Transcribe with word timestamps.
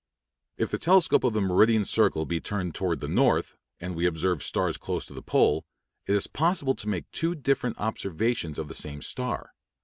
If 0.57 0.71
the 0.71 0.79
telescope 0.79 1.23
of 1.23 1.33
the 1.33 1.41
meridian 1.41 1.85
circle 1.85 2.25
be 2.25 2.41
turned 2.41 2.73
toward 2.73 3.01
the 3.01 3.07
north, 3.07 3.55
and 3.79 3.95
we 3.95 4.07
observe 4.07 4.41
stars 4.41 4.77
close 4.77 5.05
to 5.05 5.13
the 5.13 5.21
pole, 5.21 5.63
it 6.07 6.15
is 6.15 6.25
possible 6.25 6.73
to 6.73 6.89
make 6.89 7.05
two 7.11 7.35
different 7.35 7.79
observations 7.79 8.57
of 8.57 8.67
the 8.67 8.73
same 8.73 9.03
star. 9.03 9.53